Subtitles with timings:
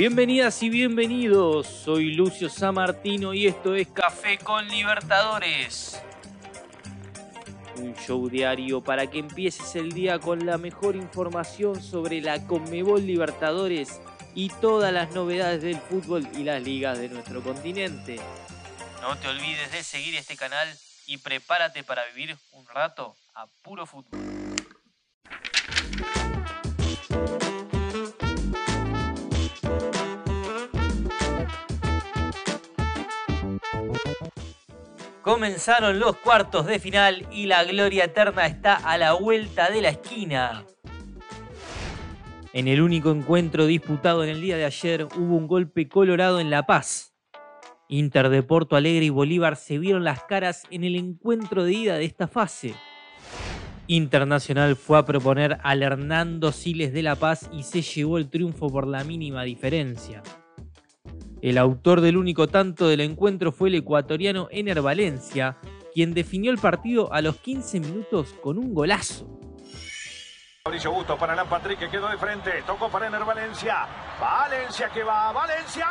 [0.00, 6.00] Bienvenidas y bienvenidos, soy Lucio Samartino y esto es Café con Libertadores.
[7.76, 13.06] Un show diario para que empieces el día con la mejor información sobre la Conmebol
[13.06, 14.00] Libertadores
[14.34, 18.18] y todas las novedades del fútbol y las ligas de nuestro continente.
[19.02, 20.66] No te olvides de seguir este canal
[21.08, 24.18] y prepárate para vivir un rato a puro fútbol.
[35.22, 39.90] Comenzaron los cuartos de final y la gloria eterna está a la vuelta de la
[39.90, 40.64] esquina.
[42.54, 46.48] En el único encuentro disputado en el día de ayer hubo un golpe colorado en
[46.48, 47.14] La Paz.
[47.88, 51.96] Inter de Porto Alegre y Bolívar se vieron las caras en el encuentro de ida
[51.96, 52.74] de esta fase.
[53.88, 58.68] Internacional fue a proponer al Hernando Siles de La Paz y se llevó el triunfo
[58.68, 60.22] por la mínima diferencia.
[61.42, 65.56] El autor del único tanto del encuentro fue el ecuatoriano Ener Valencia,
[65.94, 69.26] quien definió el partido a los 15 minutos con un golazo.
[70.66, 72.62] Mauricio Busto para Alan Patrick que quedó de frente.
[72.66, 73.86] Tocó para Ener Valencia.
[74.20, 75.32] Valencia que va.
[75.32, 75.86] Valencia.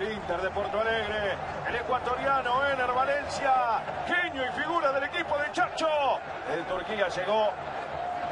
[0.00, 1.34] El Inter de Porto Alegre,
[1.68, 5.88] el ecuatoriano Ener Valencia, genio y figura del equipo de Chacho.
[6.54, 7.48] El Turquía llegó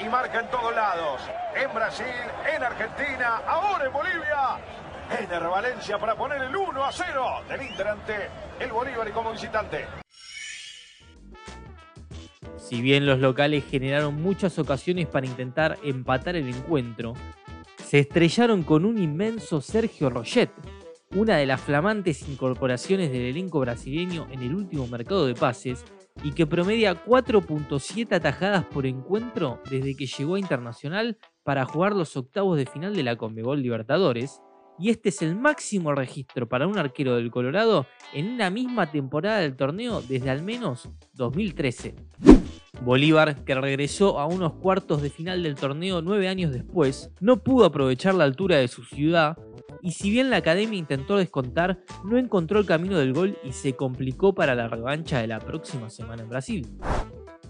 [0.01, 1.23] y marca en todos lados.
[1.57, 2.07] En Brasil,
[2.55, 4.59] en Argentina, ahora en Bolivia.
[5.19, 9.33] Ener Valencia para poner el 1 a 0 del Inter ante el Bolívar y como
[9.33, 9.87] visitante.
[12.59, 17.15] Si bien los locales generaron muchas ocasiones para intentar empatar el encuentro,
[17.85, 20.51] se estrellaron con un inmenso Sergio Roget,
[21.17, 25.83] una de las flamantes incorporaciones del elenco brasileño en el último mercado de pases
[26.23, 32.19] y que promedia 4.7 atajadas por encuentro desde que llegó a Internacional para jugar los
[32.19, 34.43] octavos de final de la Conmebol Libertadores,
[34.79, 39.39] y este es el máximo registro para un arquero del Colorado en una misma temporada
[39.39, 41.95] del torneo desde al menos 2013.
[42.83, 47.65] Bolívar, que regresó a unos cuartos de final del torneo nueve años después, no pudo
[47.65, 49.39] aprovechar la altura de su ciudad
[49.87, 53.77] y si bien la academia intentó descontar, no encontró el camino del gol y se
[53.77, 56.67] complicó para la revancha de la próxima semana en Brasil.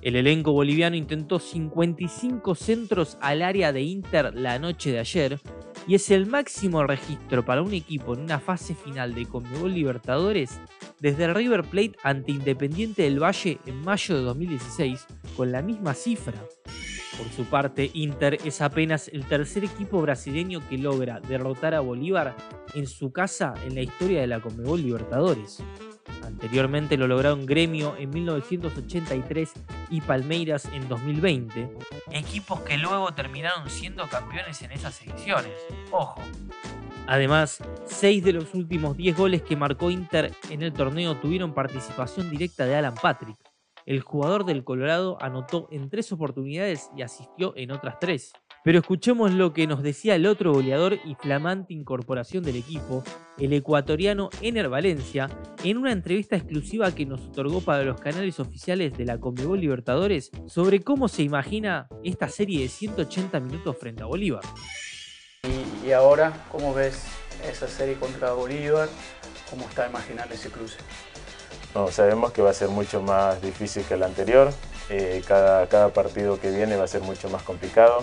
[0.02, 5.41] El elenco boliviano intentó 55 centros al área de Inter la noche de ayer
[5.88, 10.60] y es el máximo registro para un equipo en una fase final de Conmebol Libertadores
[11.00, 15.06] desde el River Plate ante Independiente del Valle en mayo de 2016
[15.38, 16.44] con la misma cifra.
[17.19, 22.37] Por su parte, Inter es apenas el tercer equipo brasileño que logra derrotar a Bolívar
[22.75, 25.62] en su casa en la historia de la Conmebol Libertadores.
[26.22, 29.53] Anteriormente lo lograron Gremio en 1983
[29.91, 31.71] y Palmeiras en 2020,
[32.10, 35.53] equipos que luego terminaron siendo campeones en esas ediciones.
[35.91, 36.21] Ojo.
[37.06, 42.28] Además, 6 de los últimos 10 goles que marcó Inter en el torneo tuvieron participación
[42.28, 43.38] directa de Alan Patrick.
[43.86, 48.32] El jugador del Colorado anotó en tres oportunidades y asistió en otras tres.
[48.64, 53.04] Pero escuchemos lo que nos decía el otro goleador y flamante incorporación del equipo,
[53.38, 55.28] el ecuatoriano Ener Valencia,
[55.62, 60.32] en una entrevista exclusiva que nos otorgó para los canales oficiales de la Conmebol Libertadores
[60.48, 64.42] sobre cómo se imagina esta serie de 180 minutos frente a Bolívar.
[65.84, 67.06] Y, ahora, ¿cómo ves
[67.48, 68.88] esa serie contra Bolívar?
[69.48, 70.78] ¿Cómo está imaginando ese cruce?
[71.76, 74.50] No, sabemos que va a ser mucho más difícil que el anterior.
[74.88, 78.03] Eh, cada, cada partido que viene va a ser mucho más complicado.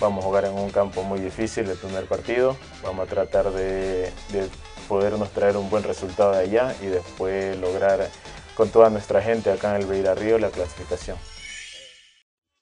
[0.00, 2.56] Vamos a jugar en un campo muy difícil el primer partido.
[2.82, 4.48] Vamos a tratar de, de
[4.88, 8.10] podernos traer un buen resultado de allá y después lograr
[8.56, 11.16] con toda nuestra gente acá en el Beira Río la clasificación.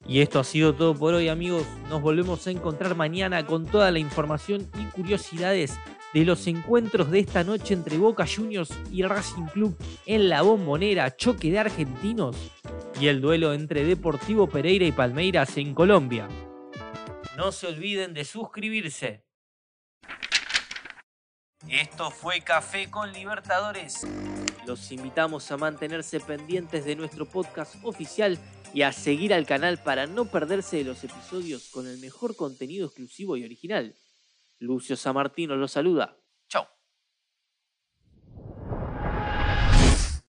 [0.07, 1.65] Y esto ha sido todo por hoy amigos.
[1.89, 5.79] Nos volvemos a encontrar mañana con toda la información y curiosidades
[6.13, 9.77] de los encuentros de esta noche entre Boca Juniors y Racing Club
[10.07, 12.37] en la bombonera, choque de argentinos
[13.01, 16.29] y el duelo entre Deportivo Pereira y Palmeiras en Colombia.
[17.37, 19.25] No se olviden de suscribirse.
[21.69, 24.07] Esto fue Café con Libertadores.
[24.67, 28.39] Los invitamos a mantenerse pendientes de nuestro podcast oficial
[28.75, 32.87] y a seguir al canal para no perderse de los episodios con el mejor contenido
[32.87, 33.95] exclusivo y original.
[34.63, 36.22] Lucio Samartino los saluda.